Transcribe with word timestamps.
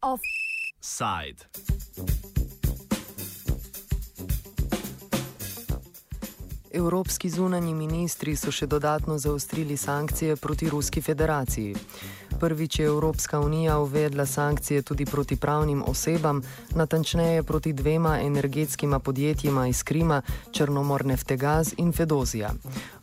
Offside. 0.00 1.44
Evropski 6.72 7.30
zunani 7.30 7.74
ministri 7.74 8.36
so 8.36 8.50
še 8.50 8.66
dodatno 8.66 9.18
zaostrili 9.18 9.76
sankcije 9.76 10.36
proti 10.36 10.68
Ruski 10.68 11.02
federaciji. 11.02 11.76
Prvič 12.40 12.78
je 12.78 12.86
Evropska 12.86 13.40
unija 13.40 13.78
uvedla 13.78 14.26
sankcije 14.26 14.82
tudi 14.82 15.06
proti 15.06 15.36
pravnim 15.36 15.82
osebam, 15.86 16.42
natančneje 16.74 17.42
proti 17.42 17.72
dvema 17.72 18.20
energetskima 18.20 18.98
podjetjima 18.98 19.66
iz 19.66 19.82
Krima, 19.82 20.22
Črnomor 20.52 21.06
Neftegaz 21.06 21.74
in 21.76 21.92
Fedozija. 21.92 22.50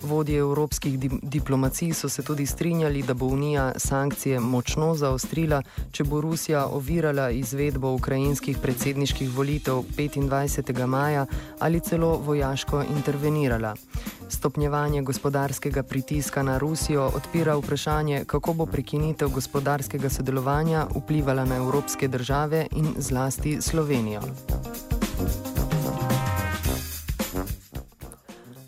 Vodje 0.01 0.37
evropskih 0.39 0.99
di 0.99 1.09
diplomacij 1.21 1.93
so 1.93 2.09
se 2.09 2.23
tudi 2.23 2.45
strinjali, 2.45 3.03
da 3.03 3.13
bo 3.13 3.25
unija 3.25 3.73
sankcije 3.77 4.39
močno 4.39 4.95
zaostrila, 4.95 5.61
če 5.91 6.03
bo 6.03 6.21
Rusija 6.21 6.65
ovirala 6.65 7.29
izvedbo 7.29 7.93
ukrajinskih 7.93 8.57
predsedniških 8.57 9.29
volitev 9.35 9.83
25. 9.97 10.85
maja 10.85 11.25
ali 11.59 11.79
celo 11.79 12.17
vojaško 12.17 12.83
intervenirala. 12.95 13.75
Stopnjevanje 14.29 15.01
gospodarskega 15.01 15.83
pritiska 15.83 16.43
na 16.43 16.57
Rusijo 16.57 17.11
odpira 17.15 17.55
vprašanje, 17.57 18.23
kako 18.25 18.53
bo 18.53 18.65
prekinitev 18.65 19.29
gospodarskega 19.29 20.09
sodelovanja 20.09 20.87
vplivala 20.95 21.45
na 21.45 21.55
evropske 21.55 22.07
države 22.07 22.67
in 22.71 22.93
zlasti 22.97 23.61
Slovenijo. 23.61 24.21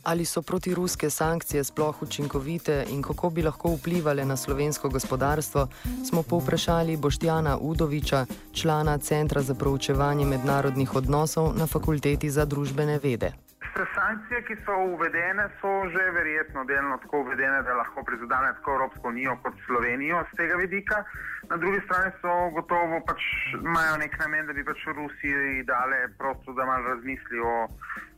Ali 0.04 0.26
so 0.26 0.42
protiruske 0.42 1.10
sankcije 1.10 1.64
sploh 1.64 2.02
učinkovite 2.02 2.86
in 2.90 3.02
kako 3.02 3.30
bi 3.30 3.42
lahko 3.42 3.76
vplivali 3.76 4.26
na 4.26 4.38
slovensko 4.38 4.90
gospodarstvo, 4.90 5.68
smo 6.10 6.24
povprašali 6.24 6.98
Boštjana 6.98 7.58
Udoviča, 7.58 8.26
člana 8.54 8.98
Centra 8.98 9.42
za 9.42 9.54
proučevanje 9.56 10.26
mednarodnih 10.26 10.96
odnosov 10.96 11.54
na 11.58 11.68
Fakulteti 11.68 12.30
za 12.30 12.46
družbene 12.46 13.00
vede. 13.04 13.49
Sankcije, 13.76 14.42
ki 14.44 14.56
so 14.66 14.76
uvedene, 14.94 15.46
so 15.62 15.70
že 15.94 16.12
verjetno 16.12 16.64
delno 16.66 16.98
tako 16.98 17.22
uvedene, 17.22 17.62
da 17.64 17.74
lahko 17.74 18.04
prizadene 18.04 18.54
tako 18.58 18.72
Evropsko 18.72 19.08
unijo 19.08 19.36
kot 19.44 19.54
Slovenijo 19.66 20.24
z 20.32 20.38
tega 20.38 20.56
vidika. 20.56 21.04
Na 21.50 21.58
drugi 21.58 21.80
strani 21.86 22.12
so 22.22 22.34
gotovo 22.56 23.00
pač 23.08 23.22
imajo 23.54 23.98
nek 23.98 24.18
namen, 24.20 24.46
da 24.48 24.54
bi 24.54 24.66
pač 24.66 24.84
Rusiji 25.00 25.64
dale 25.64 26.08
prostor, 26.18 26.56
da 26.56 26.66
malo 26.66 26.88
razmisli 26.88 27.40
o 27.40 27.68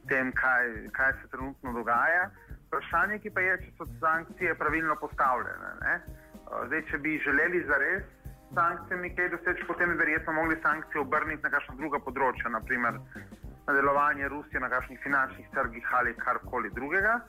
tem, 0.09 0.31
kaj, 0.31 0.65
kaj 0.97 1.11
se 1.21 1.27
trenutno 1.35 1.73
dogaja. 1.73 2.29
Vprašanje, 2.67 3.19
ki 3.19 3.29
pa 3.29 3.41
je, 3.41 3.57
če 3.65 3.71
so 3.77 3.89
sankcije 3.99 4.55
pravilno 4.55 4.95
postavljene. 4.95 5.75
Ne? 5.83 5.95
Zdaj, 6.67 6.85
če 6.89 6.97
bi 6.97 7.19
želeli 7.25 7.65
zares 7.67 8.03
sankcijami 8.55 9.15
kaj 9.15 9.29
doseči, 9.29 9.67
potem 9.67 9.89
bi 9.89 9.95
verjetno 10.03 10.33
mogli 10.33 10.57
sankcije 10.63 11.01
obrniti 11.01 11.43
na 11.43 11.49
kakšna 11.49 11.75
druga 11.79 11.99
področja, 11.99 12.51
naprimer 12.51 12.99
na 13.67 13.73
delovanje 13.73 14.27
Rusije 14.27 14.59
na 14.59 14.69
kakšnih 14.69 14.99
finančnih 15.03 15.47
trgih 15.53 15.87
ali 15.93 16.15
karkoli 16.17 16.69
drugega. 16.69 17.19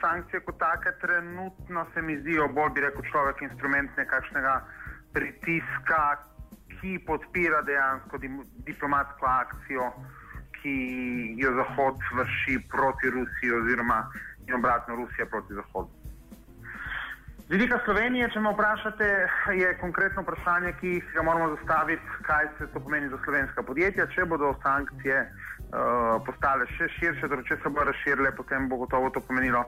Sankcije 0.00 0.40
kot 0.40 0.58
take 0.58 0.92
trenutno 1.00 1.86
se 1.94 2.02
mi 2.02 2.18
zdijo 2.20 2.48
bolj, 2.48 2.70
bi 2.74 2.80
rekel, 2.80 3.02
človek 3.10 3.42
instrument 3.42 3.90
nekakšnega 3.96 4.54
pritiska, 5.12 6.00
ki 6.80 6.98
podpira 7.06 7.62
dejansko 7.62 8.18
diplomatsko 8.66 9.26
akcijo, 9.26 9.92
ki 10.58 10.74
jo 11.38 11.54
Zahod 11.54 12.02
vrši 12.14 12.58
proti 12.70 13.10
Rusiji 13.10 13.54
oziroma 13.60 14.00
in 14.46 14.54
obratno 14.54 14.96
Rusija 14.96 15.26
proti 15.26 15.54
Zahodu. 15.54 15.97
Z 17.48 17.56
vidika 17.56 17.78
Slovenije, 17.84 18.26
če 18.28 18.40
me 18.44 18.50
vprašate, 18.52 19.06
je 19.56 19.68
konkretno 19.80 20.20
vprašanje, 20.20 20.72
ki 20.82 20.90
ga 21.14 21.22
moramo 21.24 21.54
zastaviti, 21.54 22.18
kaj 22.26 22.44
se 22.58 22.66
to 22.74 22.80
pomeni 22.84 23.08
za 23.08 23.16
slovenska 23.24 23.62
podjetja. 23.64 24.04
Če 24.12 24.26
bodo 24.28 24.50
sankcije 24.60 25.22
uh, 25.24 26.18
postale 26.26 26.66
še 26.76 26.90
širše, 26.98 27.24
torej 27.24 27.48
če 27.48 27.56
se 27.62 27.72
bodo 27.72 27.86
razširile, 27.88 28.34
potem 28.36 28.68
bo 28.68 28.76
gotovo 28.84 29.08
to 29.16 29.24
pomenilo 29.24 29.64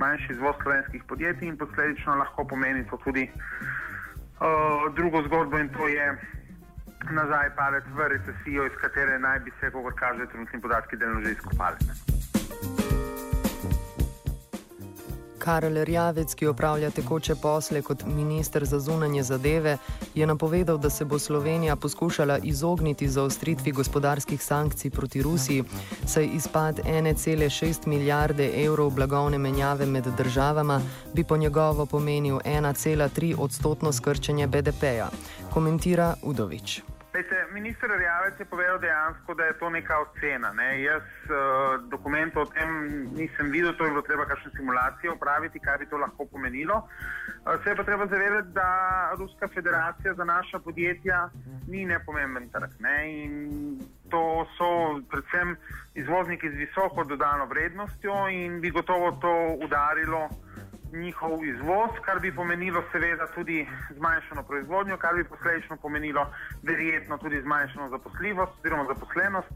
manjši 0.00 0.32
izvoz 0.38 0.56
slovenskih 0.62 1.04
podjetij 1.04 1.52
in 1.52 1.60
posledično 1.60 2.16
lahko 2.16 2.48
pomeni 2.48 2.88
to 2.88 2.96
tudi 3.04 3.28
uh, 3.28 4.88
drugo 4.96 5.20
zgodbo 5.28 5.60
in 5.60 5.68
to 5.76 5.84
je 5.92 6.08
nazaj 7.12 7.52
palec 7.60 7.92
v 7.92 8.08
recesijo, 8.14 8.64
iz 8.64 8.80
katere 8.80 9.20
naj 9.20 9.44
bi 9.44 9.52
se, 9.60 9.68
kako 9.68 9.92
kaže, 10.00 10.32
trenutni 10.32 10.64
podatki 10.64 10.96
delno 10.96 11.20
že 11.20 11.36
izkopali. 11.36 12.17
Karel 15.48 15.84
Rjavec, 15.84 16.34
ki 16.34 16.46
opravlja 16.46 16.90
tekoče 16.90 17.34
posle 17.34 17.80
kot 17.82 18.02
minister 18.06 18.64
za 18.64 18.80
zunanje 18.80 19.22
zadeve, 19.22 19.78
je 20.14 20.26
napovedal, 20.26 20.78
da 20.78 20.90
se 20.90 21.04
bo 21.04 21.18
Slovenija 21.18 21.76
poskušala 21.76 22.38
izogniti 22.38 23.08
zaostritvi 23.08 23.72
gospodarskih 23.72 24.42
sankcij 24.44 24.90
proti 24.90 25.22
Rusiji, 25.22 25.64
saj 26.06 26.28
izpad 26.34 26.80
1,6 26.84 27.86
milijarde 27.86 28.50
evrov 28.64 28.90
blagovne 28.90 29.38
menjave 29.38 29.86
med 29.86 30.04
državama 30.18 30.80
bi 31.14 31.24
po 31.24 31.36
njegovo 31.36 31.86
pomenil 31.86 32.36
1,3 32.44 33.34
odstotno 33.38 33.92
skrčenje 33.92 34.46
BDP-ja, 34.46 35.08
komentira 35.54 36.14
Udovič. 36.22 36.82
Minister 37.60 37.90
Rjavec 37.90 38.40
je 38.40 38.44
povedal 38.44 38.78
dejansko, 38.78 39.34
da 39.34 39.44
je 39.44 39.58
to 39.58 39.70
neka 39.70 39.94
ocena. 39.98 40.52
Ne? 40.52 40.82
Jaz 40.82 41.02
uh, 41.02 41.34
dokumentov 41.90 42.42
o 42.42 42.50
tem 42.54 42.70
nisem 43.18 43.50
videl, 43.50 43.74
to 43.74 43.84
je 43.84 43.90
bilo 43.90 44.02
treba 44.02 44.24
kakšne 44.30 44.50
simulacije 44.56 45.10
upraviti, 45.10 45.58
kaj 45.58 45.78
bi 45.78 45.86
to 45.90 45.98
lahko 45.98 46.26
pomenilo. 46.26 46.76
Uh, 46.78 47.58
se 47.64 47.70
je 47.70 47.76
pa 47.76 47.84
treba 47.84 48.06
zavedati, 48.06 48.48
da 48.54 48.68
Ruska 49.18 49.48
federacija 49.54 50.14
za 50.14 50.24
naša 50.24 50.58
podjetja 50.58 51.30
ni 51.68 51.86
nepomemben 51.86 52.48
trg. 52.48 52.78
Ne? 52.78 52.96
In 53.24 53.34
to 54.10 54.46
so 54.58 55.02
predvsem 55.10 55.56
izvozniki 55.94 56.50
z 56.50 56.54
visoko 56.54 57.04
dodano 57.04 57.46
vrednostjo 57.46 58.28
in 58.28 58.60
bi 58.60 58.70
gotovo 58.70 59.10
to 59.20 59.34
udarilo 59.64 60.28
njihov 60.92 61.44
izvoz, 61.44 61.90
kar 62.04 62.20
bi 62.20 62.34
pomenilo 62.34 62.82
seveda 62.92 63.26
tudi 63.34 63.66
zmanjšano 63.96 64.42
proizvodnjo, 64.42 64.96
kar 64.96 65.14
bi 65.14 65.24
posledično 65.24 65.76
pomenilo 65.76 66.26
verjetno 66.62 67.18
tudi 67.18 67.40
zmanjšano 67.42 67.88
zaposljivost 67.88 68.52
oziroma 68.58 68.84
zaposlenost 68.84 69.52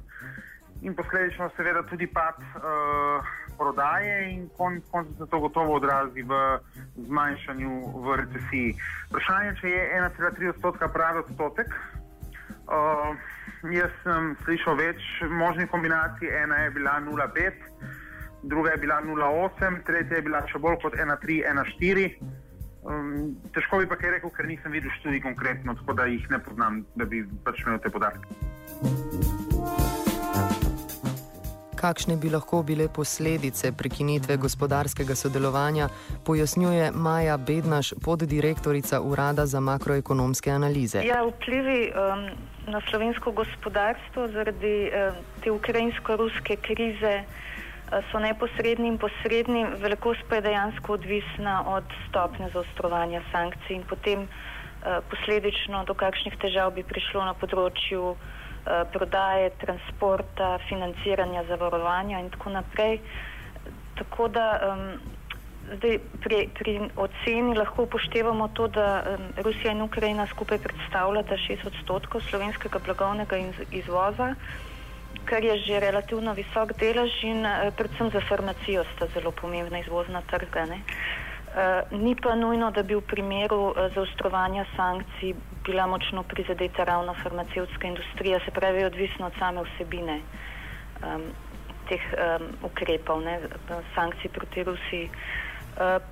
in 0.83 0.95
posledično 0.95 1.51
seveda 1.57 1.83
tudi 1.83 2.07
pad 2.07 2.35
uh, 2.39 3.25
prodaje 3.59 4.33
in 4.33 4.49
konec 4.57 4.85
koncev 4.91 5.13
se 5.19 5.31
to 5.31 5.41
gotovo 5.41 5.75
odrazi 5.75 6.23
v 6.23 6.59
zmanjšanju 6.97 7.73
v 8.05 8.17
recesiji. 8.17 8.75
Vprašanje, 9.11 9.55
če 9.61 9.69
je 9.69 10.01
1,3 10.01 10.49
odstotka 10.55 10.89
pravi 10.89 11.19
odstotek. 11.19 11.75
Uh, 12.63 13.17
jaz 13.71 13.95
sem 14.03 14.35
slišal 14.45 14.75
več 14.75 15.03
možnih 15.31 15.71
kombinacij, 15.71 16.31
ena 16.43 16.65
je 16.65 16.71
bila 16.71 16.99
0,5 17.01 18.02
druga 18.43 18.71
je 18.71 18.77
bila 18.77 19.01
0,8, 19.05 19.83
tretja 19.87 20.17
je 20.17 20.23
bila 20.23 20.43
še 20.51 20.59
bolj 20.59 20.79
kot 20.83 20.95
1,3, 20.95 21.43
1,4. 21.51 22.09
Um, 22.83 23.37
težko 23.55 23.79
bi 23.79 23.87
pa 23.87 23.97
kaj 23.97 24.17
rekel, 24.17 24.31
ker 24.35 24.49
nisem 24.51 24.73
videl 24.75 24.91
študij 24.99 25.23
konkretno, 25.23 25.75
tako 25.79 25.95
da 25.95 26.09
jih 26.11 26.25
ne 26.31 26.43
poznam, 26.43 26.83
da 26.99 27.07
bi 27.07 27.23
pač 27.47 27.63
imel 27.63 27.79
te 27.79 27.93
podatke. 27.95 28.27
Kakšne 31.79 32.17
bi 32.19 32.31
lahko 32.31 32.61
bile 32.63 32.89
posledice 32.89 33.73
prekinitve 33.79 34.37
gospodarskega 34.39 35.15
sodelovanja, 35.19 35.89
pojasnjuje 36.27 36.91
Maja 36.95 37.37
Bednaš, 37.39 37.93
poddirektorica 38.03 39.01
Urada 39.03 39.47
za 39.47 39.61
makroekonomske 39.61 40.51
analize. 40.51 41.03
Ja, 41.07 41.23
vplivi 41.27 41.91
um, 41.91 42.27
na 42.71 42.83
slovensko 42.91 43.33
gospodarstvo 43.33 44.29
zaradi 44.35 44.91
um, 44.91 45.23
te 45.43 45.51
ukrajinsko-ruske 45.51 46.59
krize 46.63 47.23
so 48.11 48.19
neposredni 48.19 48.89
in 48.89 48.99
posredni, 48.99 49.67
velikost 49.77 50.25
pa 50.29 50.39
je 50.39 50.47
dejansko 50.49 50.93
odvisna 50.93 51.63
od 51.67 51.85
stopne 52.09 52.49
zaostrovanja 52.55 53.21
sankcij 53.33 53.77
in 53.77 53.85
potem 53.85 54.23
uh, 54.23 55.01
posledično 55.11 55.85
do 55.85 55.95
kakšnih 55.95 56.37
težav 56.41 56.73
bi 56.73 56.83
prišlo 56.83 57.25
na 57.25 57.35
področju 57.35 58.15
uh, 58.15 58.17
prodaje, 58.93 59.51
transporta, 59.61 60.57
financiranja, 60.69 61.45
zavarovanja 61.51 62.23
in 62.25 62.31
tako 62.31 62.57
naprej. 62.57 63.01
Tako 64.01 64.29
da 64.29 64.47
um, 64.71 64.89
zdaj 65.77 65.99
pri, 66.25 66.49
pri 66.57 66.79
oceni 66.97 67.55
lahko 67.61 67.85
upoštevamo 67.85 68.49
to, 68.57 68.73
da 68.73 68.89
um, 69.05 69.29
Rusija 69.45 69.77
in 69.77 69.85
Ukrajina 69.85 70.27
skupaj 70.33 70.65
predstavljata 70.65 71.37
6 71.45 71.69
odstotkov 71.75 72.25
slovenskega 72.31 72.81
blagovnega 72.87 73.37
izvoza 73.71 74.35
kar 75.25 75.45
je 75.45 75.59
že 75.59 75.81
relativno 75.81 76.35
visok 76.35 76.73
delež 76.79 77.13
in 77.25 77.47
uh, 77.47 77.71
predvsem 77.77 78.11
za 78.11 78.21
farmacijo 78.29 78.85
sta 78.95 79.07
zelo 79.15 79.31
pomembna 79.31 79.79
izvozna 79.79 80.23
trga. 80.31 80.67
Uh, 80.67 82.01
ni 82.01 82.15
pa 82.17 82.35
nujno, 82.35 82.71
da 82.71 82.83
bi 82.83 82.95
v 82.95 83.01
primeru 83.01 83.71
uh, 83.71 83.93
zaostrovanja 83.95 84.65
sankcij 84.77 85.35
bila 85.65 85.87
močno 85.87 86.23
prizadeta 86.23 86.85
ravno 86.85 87.15
farmacevtska 87.15 87.87
industrija, 87.87 88.41
se 88.45 88.51
pravi, 88.51 88.85
odvisno 88.85 89.27
od 89.27 89.33
same 89.39 89.63
vsebine 89.63 90.21
um, 91.03 91.23
teh 91.89 92.03
um, 92.13 92.47
ukrepov, 92.63 93.21
ne, 93.21 93.41
sankcij 93.95 94.31
proti 94.31 94.63
Rusiji. 94.63 95.11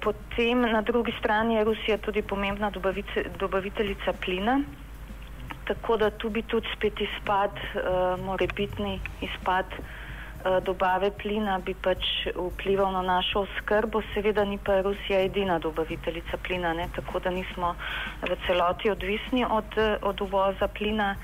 Potem 0.01 0.61
na 0.73 0.81
drugi 0.81 1.13
strani 1.19 1.55
je 1.55 1.65
Rusija 1.65 1.99
tudi 1.99 2.23
pomembna 2.23 2.71
dobavice, 2.71 3.25
dobaviteljica 3.39 4.13
plina, 4.25 4.63
tako 5.70 5.96
da 5.96 6.11
tu 6.11 6.31
bi 6.34 6.43
tudi 6.43 6.69
spet 6.76 7.00
izpad, 7.00 7.50
uh, 7.55 8.19
morebitni 8.26 8.99
izpad 9.22 9.67
uh, 9.78 9.84
dobave 10.64 11.11
plina 11.11 11.58
bi 11.58 11.75
pač 11.75 12.05
vplival 12.32 12.93
na 12.93 13.02
našo 13.02 13.44
oskrbo, 13.44 14.02
seveda 14.14 14.44
ni 14.44 14.58
pa 14.58 14.81
Rusija 14.81 15.20
edina 15.20 15.58
dobaviteljica 15.58 16.38
plina, 16.46 16.72
ne? 16.72 16.88
tako 16.96 17.20
da 17.20 17.31
nismo 17.31 17.75
v 18.22 18.37
celoti 18.46 18.90
odvisni 18.90 19.44
od, 19.44 19.76
eh, 19.76 19.96
od 20.02 20.20
uvoza 20.20 20.69
plina. 20.69 21.14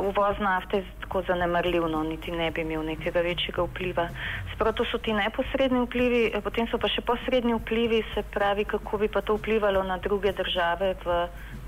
Uvoz 0.00 0.38
nafte 0.40 0.76
je 0.76 0.84
tako 1.00 1.22
zanemrljiv, 1.28 1.88
no, 1.88 2.02
niti 2.02 2.32
ne 2.32 2.50
bi 2.50 2.60
imel 2.60 2.84
nekega 2.84 3.20
večjega 3.20 3.62
vpliva. 3.62 4.08
Sprav 4.54 4.72
to 4.72 4.84
so 4.84 4.98
ti 4.98 5.12
neposredni 5.12 5.84
vplivi, 5.86 6.32
potem 6.44 6.68
so 6.70 6.78
pa 6.78 6.88
še 6.88 7.04
posredni 7.04 7.54
vplivi, 7.54 8.02
se 8.14 8.22
pravi, 8.22 8.64
kako 8.64 8.98
bi 8.98 9.08
pa 9.08 9.20
to 9.20 9.36
vplivalo 9.36 9.82
na 9.82 9.98
druge 9.98 10.32
države 10.32 10.94
v 11.04 11.26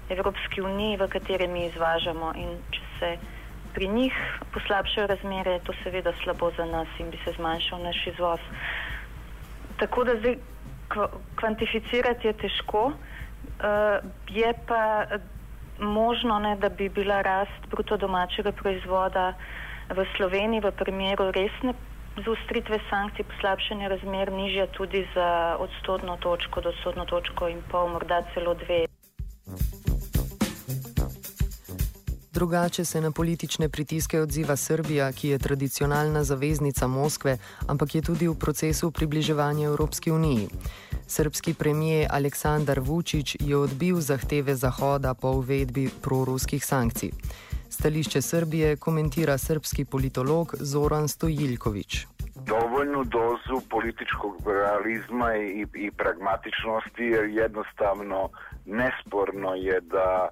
Evropski 0.08 0.62
uniji, 0.62 0.96
v 0.96 1.08
katere 1.08 1.46
mi 1.46 1.66
izvažamo 1.66 2.32
in 2.36 2.58
če 2.70 2.80
se 2.98 3.16
pri 3.74 3.88
njih 3.88 4.14
poslabšajo 4.54 5.06
razmere, 5.06 5.52
je 5.52 5.64
to 5.66 5.72
seveda 5.82 6.12
slabo 6.22 6.50
za 6.56 6.64
nas 6.64 6.88
in 6.98 7.10
bi 7.10 7.18
se 7.24 7.32
zmanjšal 7.36 7.82
naš 7.82 8.06
izvoz. 8.06 8.40
Tako 9.76 10.04
da 10.04 10.14
zdaj 10.18 10.36
kvantificirati 11.40 12.26
je 12.28 12.32
težko, 12.32 12.84
uh, 12.86 13.98
je 14.30 14.52
pa 14.66 15.06
možno, 15.78 16.38
ne, 16.38 16.56
da 16.56 16.68
bi 16.68 16.88
bila 16.88 17.22
rast 17.22 17.66
bruto 17.70 17.96
domačega 17.96 18.52
proizvoda 18.52 19.32
v 19.90 20.06
Sloveniji 20.16 20.60
v 20.60 20.72
primeru 20.72 21.30
resne 21.32 21.74
zaustritve 22.16 22.78
sankcij, 22.90 23.24
poslabšanja 23.24 23.88
razmer 23.88 24.32
nižja 24.32 24.66
tudi 24.66 25.06
za 25.14 25.56
odstotno 25.58 26.16
točko 26.16 26.60
do 26.60 26.68
odstotno 26.68 27.04
točko 27.04 27.48
in 27.48 27.62
pol, 27.70 27.88
morda 27.88 28.22
celo 28.34 28.54
dve. 28.54 28.93
Drugače 32.34 32.84
se 32.84 33.00
na 33.00 33.10
politične 33.10 33.68
pritiske 33.68 34.20
odziva 34.20 34.56
Srbija, 34.56 35.12
ki 35.12 35.28
je 35.28 35.38
tradicionalna 35.38 36.24
zaveznica 36.24 36.86
Moskve, 36.86 37.36
ampak 37.68 37.94
je 37.94 38.02
tudi 38.02 38.28
v 38.28 38.34
procesu 38.34 38.90
približevanja 38.90 39.66
Evropski 39.66 40.10
uniji. 40.10 40.48
Srbski 41.06 41.54
premijer 41.54 42.08
Aleksandar 42.10 42.80
Vučić 42.80 43.36
je 43.40 43.56
odbil 43.56 44.00
zahteve 44.00 44.54
Zahoda 44.54 45.14
po 45.14 45.28
uvedbi 45.28 45.90
proruskih 46.02 46.64
sankcij. 46.64 47.10
Stališče 47.70 48.22
Srbije 48.22 48.76
komentira 48.76 49.38
srpski 49.38 49.84
politolog 49.84 50.54
Zoran 50.60 51.08
Stojiljkovič. 51.08 52.06
Dovoljnu 52.34 53.04
dozu 53.04 53.60
političkog 53.70 54.42
realizma 54.46 55.36
i, 55.36 55.66
i 55.74 55.90
pragmatičnosti, 55.90 57.02
jer 57.02 57.24
jednostavno 57.24 58.28
nesporno 58.66 59.54
je 59.54 59.80
da 59.80 60.28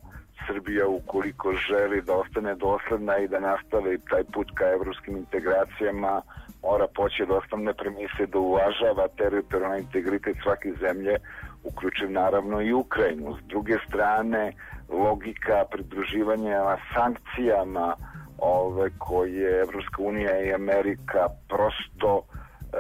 Srbija 0.47 0.87
ukoliko 0.89 1.53
želi 1.53 2.03
da 2.03 2.17
ostane 2.17 2.55
dosledna 2.55 3.19
i 3.19 3.29
da 3.29 3.41
nastavi 3.41 3.99
taj 4.11 4.25
put 4.25 4.49
ka 4.55 4.65
evropskim 4.69 5.17
integracijama 5.17 6.23
mora 6.62 6.87
poći 6.94 7.23
od 7.23 7.31
osnovne 7.31 7.75
premise 7.75 8.27
da 8.33 8.39
uvažava 8.39 9.09
teritorijalni 9.19 9.79
integritet 9.79 10.37
svake 10.43 10.73
zemlje 10.81 11.17
uključiv 11.65 12.11
naravno 12.11 12.61
i 12.61 12.73
Ukrajinu. 12.73 13.37
S 13.37 13.49
druge 13.49 13.77
strane, 13.89 14.53
logika 14.89 15.65
pridruživanja 15.71 16.77
sankcijama 16.95 17.95
ove 18.38 18.91
koje 18.99 19.61
Evropska 19.61 20.03
unija 20.03 20.43
i 20.45 20.53
Amerika 20.53 21.29
prosto 21.49 22.23
e, 22.23 22.77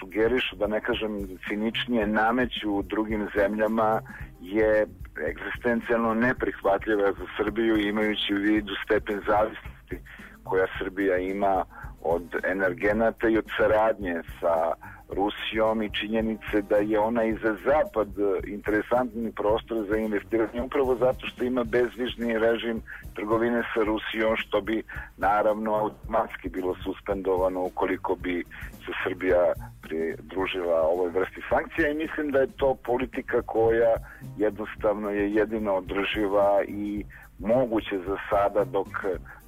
sugerišu, 0.00 0.56
da 0.56 0.66
ne 0.66 0.80
kažem 0.80 1.38
ciničnije, 1.48 2.06
nameću 2.06 2.82
drugim 2.82 3.28
zemljama 3.36 4.00
je 4.40 4.86
egzistencijalno 5.28 6.14
neprihvatljiva 6.14 7.12
za 7.12 7.26
Srbiju 7.36 7.76
imajući 7.76 8.34
u 8.34 8.38
vidu 8.38 8.72
stepen 8.84 9.20
zavisnosti 9.26 9.98
koja 10.44 10.66
Srbija 10.78 11.18
ima 11.18 11.64
od 12.02 12.36
energenata 12.44 13.28
i 13.28 13.38
od 13.38 13.46
saradnje 13.56 14.22
sa 14.40 14.74
Rusijom 15.08 15.82
i 15.82 15.90
činjenice 16.00 16.62
da 16.68 16.76
je 16.76 16.98
ona 16.98 17.24
i 17.24 17.32
za 17.32 17.56
Zapad 17.64 18.08
interesantni 18.46 19.32
prostor 19.32 19.86
za 19.90 19.96
investiranje 19.96 20.62
upravo 20.62 20.96
zato 20.96 21.26
što 21.26 21.44
ima 21.44 21.64
bezvižni 21.64 22.38
režim 22.38 22.82
trgovine 23.14 23.62
sa 23.74 23.80
Rusijom 23.84 24.36
što 24.36 24.60
bi 24.60 24.82
naravno 25.16 25.74
automatski 25.74 26.48
bilo 26.48 26.74
suspendovano 26.84 27.64
ukoliko 27.64 28.14
bi 28.14 28.44
se 28.86 28.92
Srbija 29.04 29.52
pridružila 29.82 30.82
ovoj 30.82 31.10
vrsti 31.10 31.40
sankcija 31.48 31.88
i 31.88 31.94
mislim 31.94 32.30
da 32.30 32.38
je 32.38 32.56
to 32.56 32.74
politika 32.74 33.42
koja 33.42 33.94
jednostavno 34.38 35.10
je 35.10 35.34
jedino 35.34 35.74
održiva 35.74 36.62
i 36.68 37.04
moguće 37.38 37.98
za 38.06 38.16
sada 38.30 38.64
dok 38.64 38.88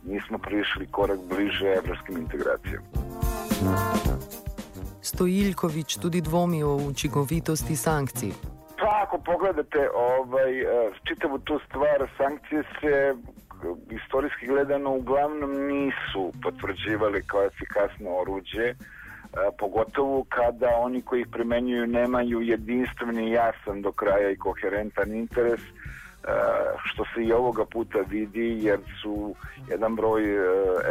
nismo 0.04 0.38
prišli 0.38 0.86
korak 0.86 1.18
bliže 1.28 1.66
evropskim 1.66 2.18
integracijama. 2.18 2.86
Stojiljković 5.06 5.96
tudi 5.96 6.20
dvomi 6.20 6.62
o 6.62 6.74
učinkovitosti 6.76 7.76
sankcij. 7.76 8.32
Pa 8.80 9.02
ako 9.02 9.18
pogledate 9.18 9.88
ovaj, 9.94 10.52
čitavu 11.08 11.38
tu 11.38 11.60
stvar, 11.68 12.08
sankcije 12.16 12.62
se 12.80 13.14
istorijski 13.90 14.46
gledano 14.46 14.90
uglavnom 14.94 15.52
nisu 15.66 16.32
potvrđivali 16.42 17.22
kao 17.26 17.44
efikasno 17.44 18.10
oruđe, 18.10 18.74
pogotovo 19.58 20.24
kada 20.28 20.70
oni 20.78 21.02
koji 21.02 21.20
ih 21.20 21.26
primenjuju 21.32 21.86
nemaju 21.86 22.40
jedinstveni, 22.40 23.30
jasan 23.30 23.82
do 23.82 23.92
kraja 23.92 24.30
i 24.30 24.36
koherentan 24.36 25.12
interes, 25.12 25.60
što 26.84 27.04
se 27.04 27.22
i 27.24 27.32
ovoga 27.32 27.64
puta 27.64 27.98
vidi 28.08 28.58
jer 28.62 28.78
su 29.02 29.34
jedan 29.70 29.96
broj 29.96 30.22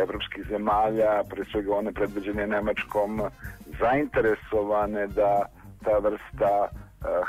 evropskih 0.01 0.45
zemalja, 0.49 1.23
pre 1.29 1.45
svega 1.51 1.75
one 1.75 1.91
predvođene 1.91 2.47
Nemačkom, 2.47 3.21
zainteresovane 3.79 5.07
da 5.07 5.45
ta 5.83 5.97
vrsta 5.97 6.67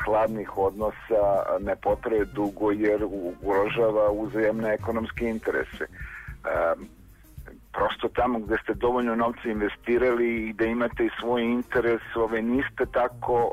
hladnih 0.05 0.59
odnosa 0.59 1.43
ne 1.61 1.77
potraje 1.77 2.25
dugo 2.25 2.71
jer 2.71 3.05
ugrožava 3.05 4.11
uzajemne 4.11 4.75
ekonomske 4.75 5.29
interese. 5.29 5.87
Prosto 7.73 8.09
tamo 8.09 8.39
gde 8.39 8.57
ste 8.63 8.75
dovoljno 8.75 9.15
novca 9.15 9.49
investirali 9.49 10.49
i 10.49 10.53
da 10.53 10.65
imate 10.65 11.05
i 11.05 11.11
svoj 11.21 11.43
interes, 11.43 12.03
ove 12.17 12.43
niste 12.43 12.87
tako 12.93 13.53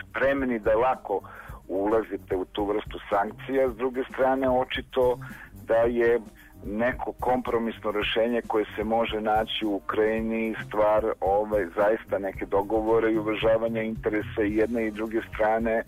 spremni 0.00 0.58
da 0.58 0.78
lako 0.78 1.20
ulazite 1.68 2.36
u 2.36 2.44
tu 2.44 2.64
vrstu 2.64 2.98
sankcija. 3.10 3.70
S 3.70 3.76
druge 3.76 4.04
strane, 4.04 4.50
očito 4.50 5.18
da 5.66 5.76
je 5.76 6.20
neko 6.66 7.12
kompromisno 7.20 7.90
rešenje 7.90 8.42
koje 8.46 8.64
se 8.76 8.84
može 8.84 9.20
naći 9.20 9.66
u 9.66 9.74
Ukrajini 9.74 10.54
stvar 10.66 11.04
ovaj, 11.20 11.66
zaista 11.76 12.18
neke 12.18 12.46
dogovore 12.46 13.12
i 13.12 13.18
uvažavanja 13.18 13.82
interesa 13.82 14.42
i 14.42 14.56
jedne 14.56 14.86
i 14.86 14.90
druge 14.90 15.20
strane, 15.34 15.82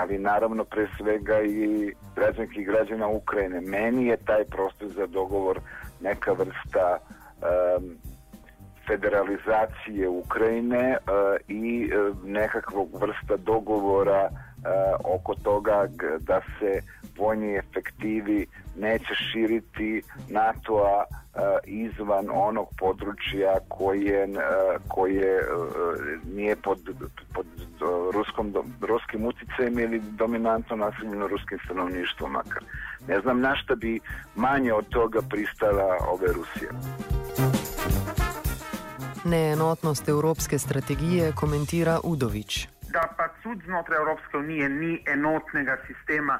ali 0.00 0.18
naravno 0.18 0.64
pre 0.64 0.88
svega 0.98 1.42
i 1.42 1.92
građanki 2.16 2.60
i 2.60 2.64
građana 2.64 3.08
Ukrajine. 3.08 3.60
Meni 3.60 4.06
je 4.06 4.16
taj 4.16 4.44
prostor 4.44 4.88
za 4.88 5.06
dogovor 5.06 5.60
neka 6.00 6.32
vrsta 6.32 6.98
um, 6.98 7.96
federalizacije 8.86 10.08
Ukrajine 10.08 10.96
uh, 10.96 11.36
i 11.48 11.90
uh, 11.92 12.24
nekakvog 12.24 12.88
vrsta 13.00 13.36
dogovora 13.36 14.28
uh, 14.30 15.14
oko 15.14 15.34
toga 15.34 15.88
da 16.18 16.40
se 16.58 16.80
vojni 17.18 17.54
efektivi 17.56 18.46
neće 18.76 19.14
širiti 19.32 20.02
NATO-a 20.28 21.04
izvan 21.64 22.26
onog 22.32 22.68
područja 22.78 23.54
koje, 23.68 24.28
koje 24.88 25.48
nije 26.34 26.56
pod, 26.56 26.78
pod 27.34 27.46
ruskom, 28.14 28.54
ruskim 28.80 29.26
uticajem 29.26 29.78
ili 29.78 30.00
dominantno 30.00 30.76
naseljeno 30.76 31.26
ruskim 31.26 31.58
stanovništvom 31.64 32.32
makar. 32.32 32.62
Ne 33.08 33.20
znam 33.20 33.40
na 33.40 33.56
šta 33.56 33.74
bi 33.74 34.00
manje 34.34 34.72
od 34.72 34.88
toga 34.88 35.20
pristala 35.30 35.96
ove 36.08 36.26
Rusije. 36.26 36.70
Neenotnost 39.24 40.08
evropske 40.08 40.58
strategije 40.58 41.32
komentira 41.32 42.00
Udovič. 42.04 42.68
Da 42.92 43.08
pa 43.16 43.28
tudi 43.42 43.64
znotraj 43.64 43.98
Evropske 43.98 44.36
unije 44.36 44.68
ni 44.68 45.02
enotnega 45.06 45.76
sistema, 45.86 46.38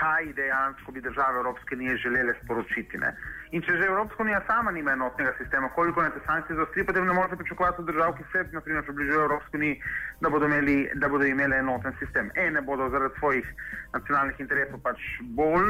kaj 0.00 0.32
dejansko 0.32 0.92
bi 0.92 1.00
države 1.00 1.38
Evropske 1.38 1.74
unije 1.74 1.96
želele 1.96 2.34
sporočiti. 2.44 2.98
Ne? 2.98 3.16
In 3.50 3.64
če 3.66 3.74
že 3.80 3.86
Evropska 3.90 4.22
unija 4.22 4.38
sama 4.46 4.70
nima 4.70 4.92
enotnega 4.94 5.32
sistema, 5.34 5.68
koliko 5.74 6.02
ne 6.02 6.10
te 6.14 6.20
sankcije 6.26 6.54
zaostri, 6.56 6.84
potem 6.86 7.06
ne 7.06 7.14
morete 7.16 7.36
pričakovati 7.36 7.80
od 7.82 7.88
držav, 7.88 8.12
ki 8.14 8.26
se 8.32 8.44
naprimer 8.52 8.84
približujejo 8.86 9.24
Evropski 9.24 9.56
uniji, 9.58 9.80
da 10.20 10.30
bodo 10.30 10.46
imeli, 10.46 10.76
da 11.02 11.08
bodo 11.08 11.26
imeli 11.26 11.56
enoten 11.56 11.96
sistem. 11.98 12.30
Ene 12.38 12.62
bodo 12.62 12.86
zaradi 12.94 13.18
svojih 13.18 13.48
nacionalnih 13.96 14.38
interesov 14.44 14.78
pač 14.84 15.02
bolj, 15.40 15.66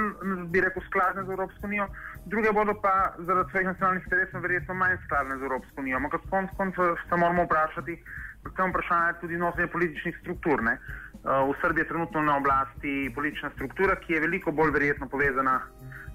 bi 0.52 0.60
rekel, 0.60 0.84
skladne 0.90 1.24
z 1.24 1.32
Evropsko 1.36 1.70
unijo, 1.70 1.86
druge 2.34 2.52
bodo 2.52 2.74
pa 2.82 2.92
zaradi 3.16 3.50
svojih 3.54 3.70
nacionalnih 3.72 4.04
interesov 4.10 4.44
verjetno 4.44 4.76
manj 4.82 4.98
skladne 5.06 5.38
z 5.40 5.48
Evropsko 5.48 5.80
unijo. 5.80 6.02
Ampak 6.02 6.28
konc 6.34 6.52
koncev 6.60 7.00
se 7.08 7.16
moramo 7.16 7.48
vprašati, 7.48 7.96
predvsem 8.44 8.74
vprašanje 8.74 9.16
tudi 9.22 9.40
nosenje 9.40 9.72
političnih 9.72 10.20
struktur. 10.20 10.60
Ne? 10.68 10.76
Uh, 11.24 11.48
v 11.48 11.56
Srbiji 11.64 11.86
je 11.86 11.88
trenutno 11.94 12.28
na 12.28 12.36
oblasti 12.36 13.08
politična 13.14 13.50
struktura, 13.56 13.96
ki 14.04 14.12
je 14.18 14.20
veliko 14.28 14.52
bolj 14.52 14.76
verjetno 14.76 15.08
povezana 15.08 15.62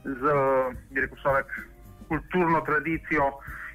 z 0.06 0.22
rekel, 0.96 1.18
človek, 1.22 1.48
kulturno 2.08 2.62
tradicijo 2.62 3.32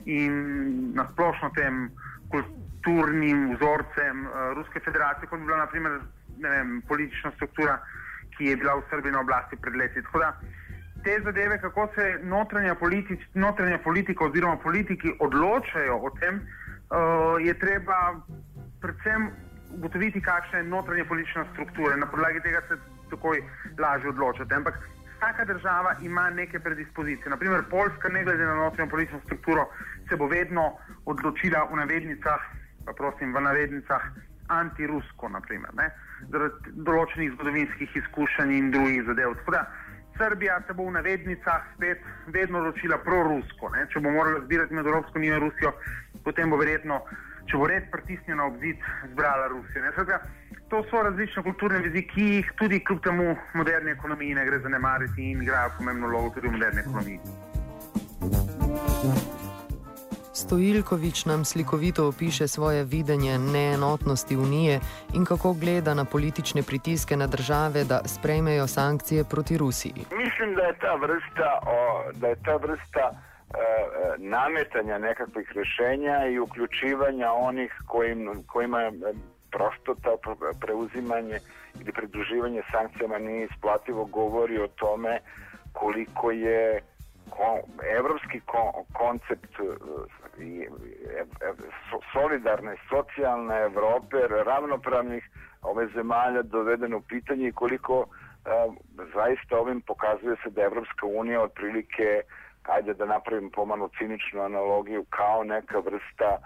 in 0.07 0.93
nasplošno 0.95 1.51
tem 1.55 1.91
kulturnim 2.31 3.55
vzorcem 3.55 4.27
uh, 4.27 4.53
Ruske 4.57 4.81
federacije, 4.81 5.29
kot 5.29 5.41
bi 5.41 5.47
bila 5.47 5.65
naprimer 5.65 5.99
vem, 6.41 6.83
politična 6.89 7.33
struktura, 7.37 7.79
ki 8.37 8.45
je 8.45 8.57
bila 8.57 8.79
v 8.79 8.87
Srbiji 8.91 9.13
na 9.13 9.21
oblasti 9.21 9.57
pred 9.57 9.77
leti. 9.77 10.03
Da, 10.15 10.33
te 11.05 11.19
zadeve, 11.25 11.59
kako 11.61 11.89
se 11.95 12.07
notranja, 12.23 12.75
politič, 12.75 13.21
notranja 13.35 13.79
politika 13.85 14.25
oziroma 14.25 14.57
politiki 14.57 15.13
odločajo 15.19 15.99
o 15.99 16.11
tem, 16.21 16.41
uh, 16.41 17.37
je 17.43 17.55
treba 17.59 17.99
predvsem 18.81 19.31
ugotoviti, 19.75 20.23
kakšna 20.23 20.59
je 20.59 20.71
notranja 20.71 21.05
politična 21.05 21.45
struktura. 21.53 21.97
Na 21.97 22.07
podlagi 22.07 22.41
tega 22.41 22.63
se 22.69 22.79
takoj 23.11 23.43
lažje 23.79 24.09
odločati. 24.09 24.55
Ampak 24.55 24.79
vsaka 25.21 25.45
država 25.45 25.95
ima 26.03 26.31
neke 26.31 26.61
predispozicije. 26.61 27.31
Naprimer, 27.31 27.63
Poljska, 27.71 28.09
ne 28.09 28.25
glede 28.25 28.45
na 28.45 28.55
notranjo 28.55 28.91
politično 28.91 29.21
strukturo, 29.25 29.69
se 30.09 30.17
bo 30.17 30.27
vedno 30.27 30.77
odločila 31.05 31.69
v 31.73 31.77
navednicah, 31.77 32.41
pa 32.87 32.93
prosim, 32.93 33.35
v 33.35 33.41
navednicah 33.41 34.03
antirusko, 34.49 35.29
naprimer, 35.29 35.71
zaradi 36.33 36.73
določenih 36.73 37.35
zgodovinskih 37.37 37.97
izkušenj 37.97 38.55
in 38.57 38.71
drugih 38.73 39.05
zadev. 39.07 39.37
Da, 39.53 39.67
Srbija 40.17 40.61
se 40.67 40.75
bo 40.75 40.89
v 40.89 40.97
navednicah 40.97 41.69
spet 41.75 42.01
vedno 42.27 42.59
odločila 42.59 42.99
prorusko. 43.05 43.71
Ne? 43.77 43.87
Če 43.93 44.01
bo 44.01 44.11
morala 44.11 44.41
zbirati 44.45 44.75
med 44.75 44.87
Evropsko 44.87 45.21
unijo 45.21 45.37
in 45.37 45.45
Rusijo, 45.45 45.73
potem 46.25 46.51
bo 46.51 46.57
verjetno, 46.57 47.05
če 47.47 47.57
bo 47.57 47.67
res 47.67 47.85
pritisnjena 47.93 48.47
ob 48.47 48.61
zid, 48.61 48.77
zbrala 49.13 49.49
Rusijo 49.49 49.83
to 50.71 50.85
so 50.91 51.03
različne 51.03 51.43
kulturne 51.43 51.79
vezi, 51.83 52.03
ki 52.07 52.25
jih 52.35 52.51
tudi 52.59 52.79
kljub 52.85 53.03
temu 53.03 53.37
moderni 53.55 53.91
ekonomiji 53.91 54.35
ne 54.35 54.45
gre 54.47 54.59
zanemariti 54.63 55.31
in 55.31 55.43
igrajo 55.43 55.71
pomembno 55.79 56.09
vlogo 56.09 56.31
tudi 56.35 56.49
v 56.49 56.53
moderni 56.53 56.81
ekonomiji. 56.81 57.19
Stojilkovič 60.35 61.25
nam 61.27 61.45
slikovito 61.45 62.07
opiše 62.09 62.49
svoje 62.49 62.85
videnje 62.85 63.39
neenotnosti 63.39 64.37
Unije 64.37 64.81
in 65.15 65.25
kako 65.25 65.53
gleda 65.53 65.95
na 65.95 66.05
politične 66.05 66.63
pritiske 66.63 67.17
na 67.17 67.27
države, 67.27 67.85
da 67.85 68.01
sprejmejo 68.05 68.67
sankcije 68.67 69.25
proti 69.25 69.59
Rusiji. 69.59 70.07
Mislim, 70.25 70.55
da 70.55 70.63
je 70.63 70.75
ta 70.79 70.95
vrsta, 70.95 71.51
o, 71.67 72.13
da 72.13 72.27
je 72.27 72.37
ta 72.45 72.57
vrsta 72.57 73.30
nametanja 74.19 74.99
nekakvih 74.99 75.53
rešenja 75.55 76.27
i 76.27 76.39
uključivanja 76.39 77.33
onih 77.33 77.73
kojim, 77.87 78.45
kojima 78.47 78.93
prosto 79.51 79.95
to 79.95 80.19
preuzimanje 80.61 81.39
ili 81.81 81.93
pridruživanje 81.93 82.63
sankcijama 82.73 83.19
nije 83.19 83.45
isplativo 83.45 84.05
govori 84.05 84.59
o 84.59 84.69
tome 84.69 85.21
koliko 85.73 86.31
je 86.31 86.83
evropski 87.97 88.41
koncept 88.93 89.55
e, 89.61 90.45
e, 90.45 91.53
solidarne 92.13 92.77
socijalne 92.89 93.61
Evrope, 93.61 94.17
ravnopravnih 94.45 95.31
ove 95.63 95.87
zemalja 95.95 96.43
doveden 96.43 96.95
u 96.95 97.01
pitanje 97.01 97.49
i 97.49 97.53
koliko 97.53 98.07
zaista 99.15 99.59
ovim 99.59 99.81
pokazuje 99.81 100.37
se 100.43 100.51
da 100.51 100.63
Evropska 100.63 101.07
unija 101.07 101.43
otprilike, 101.43 102.23
ajde 102.63 102.95
da 102.95 103.05
napravim 103.05 103.51
pomalo 103.51 103.89
ciničnu 103.99 104.41
analogiju, 104.41 105.05
kao 105.11 105.45
neka 105.45 105.79
vrsta 105.79 106.39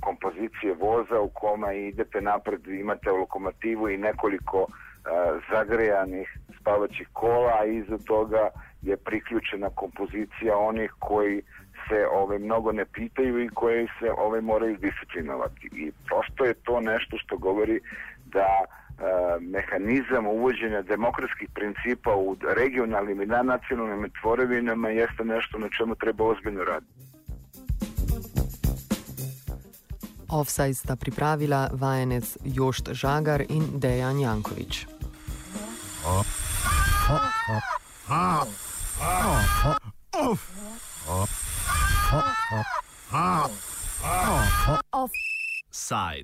kompozicije 0.00 0.74
voza 0.80 1.20
u 1.20 1.28
kome 1.28 1.78
idete 1.78 2.20
napred, 2.20 2.66
imate 2.66 3.10
lokomotivu 3.10 3.88
i 3.88 3.96
nekoliko 3.96 4.66
zagrejanih 5.50 6.38
spavaćih 6.60 7.08
kola, 7.12 7.52
a 7.60 7.64
iza 7.64 7.98
toga 8.06 8.48
je 8.82 8.96
priključena 8.96 9.70
kompozicija 9.70 10.58
onih 10.58 10.92
koji 10.98 11.42
se 11.88 12.06
ove 12.12 12.38
mnogo 12.38 12.72
ne 12.72 12.84
pitaju 12.84 13.42
i 13.44 13.48
koji 13.48 13.86
se 13.98 14.10
ove 14.18 14.40
moraju 14.40 14.76
disciplinovati. 14.76 15.68
I 15.72 15.92
prosto 16.06 16.44
je 16.44 16.54
to 16.54 16.80
nešto 16.80 17.18
što 17.18 17.36
govori 17.36 17.80
da 18.24 18.64
mehanizam 19.40 20.26
uvođenja 20.26 20.82
demokratskih 20.82 21.48
principa 21.54 22.14
u 22.16 22.36
regionalnim 22.56 23.22
i 23.22 23.26
nacionalnim 23.26 24.10
tvorevinama 24.20 24.88
jeste 24.88 25.24
nešto 25.24 25.58
na 25.58 25.68
čemu 25.78 25.94
treba 25.94 26.24
ozbiljno 26.24 26.64
raditi. 26.64 26.92
Offside 30.28 30.74
sta 30.74 30.96
pripravila 30.96 31.70
vajenec 31.72 32.36
Jošt 32.44 32.88
Žagar 32.92 33.42
in 33.48 33.64
Dejan 33.74 34.20
Jankovič. 34.20 34.86
Offside. 44.92 46.20